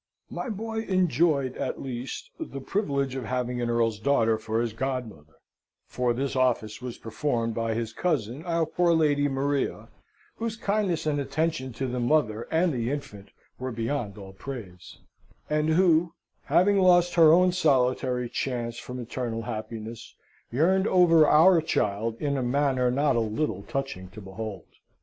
[0.31, 5.35] My boy enjoyed at least the privilege of having an earl's daughter for his godmother;
[5.85, 9.89] for this office was performed by his cousin, our poor Lady Maria,
[10.37, 13.29] whose kindness and attention to the mother and the infant
[13.59, 14.97] were beyond all praise;
[15.51, 16.13] and who,
[16.45, 20.15] having lost her own solitary chance for maternal happiness,
[20.51, 24.65] yearned over our child in a manner not a little touching to behold.